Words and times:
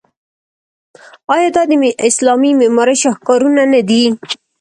آیا 1.33 1.49
دا 1.55 1.63
د 1.69 1.73
اسلامي 2.09 2.51
معمارۍ 2.59 2.95
شاهکارونه 3.03 3.61
نه 3.73 3.81
دي؟ 3.89 4.03